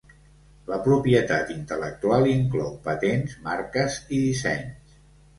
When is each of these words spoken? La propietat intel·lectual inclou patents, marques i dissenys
La 0.69 0.77
propietat 0.85 1.49
intel·lectual 1.55 2.25
inclou 2.31 2.71
patents, 2.87 3.35
marques 3.49 3.99
i 4.17 4.23
dissenys 4.23 4.97